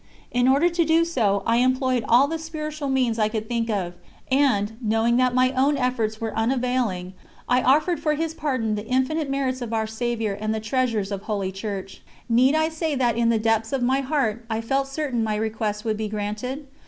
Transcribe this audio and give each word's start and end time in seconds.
In 0.31 0.47
order 0.47 0.67
to 0.67 0.83
do 0.83 1.05
so 1.05 1.43
I 1.45 1.57
employed 1.57 2.03
all 2.09 2.27
the 2.27 2.39
spiritual 2.39 2.89
means 2.89 3.19
I 3.19 3.29
could 3.29 3.47
think 3.47 3.69
of, 3.69 3.93
and, 4.31 4.75
knowing 4.81 5.17
that 5.17 5.35
my 5.35 5.51
own 5.51 5.77
efforts 5.77 6.19
were 6.19 6.35
unavailing, 6.35 7.13
I 7.47 7.61
offered 7.61 7.99
for 7.99 8.15
his 8.15 8.33
pardon 8.33 8.73
the 8.73 8.87
infinite 8.87 9.29
merits 9.29 9.61
of 9.61 9.73
Our 9.73 9.85
Saviour 9.85 10.35
and 10.41 10.55
the 10.55 10.59
treasures 10.59 11.11
of 11.11 11.21
Holy 11.21 11.51
Church. 11.51 12.01
Need 12.27 12.55
I 12.55 12.67
say 12.69 12.95
that 12.95 13.15
in 13.15 13.29
the 13.29 13.37
depths 13.37 13.71
of 13.73 13.83
my 13.83 13.99
heart 13.99 14.43
I 14.49 14.59
felt 14.59 14.87
certain 14.87 15.23
my 15.23 15.35
request 15.35 15.85
would 15.85 15.97
be 15.97 16.09
granted? 16.09 16.65